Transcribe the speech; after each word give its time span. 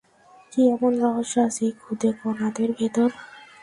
কী 0.51 0.61
এমন 0.73 0.91
রহস্য 1.03 1.35
আছে 1.47 1.61
এই 1.67 1.73
খুদে 1.81 2.09
কণাদের 2.19 2.69
ভেতর? 2.77 3.09